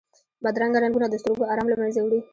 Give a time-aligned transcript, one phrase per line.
[0.43, 2.19] بدرنګه رنګونه د سترګو آرام له منځه وړي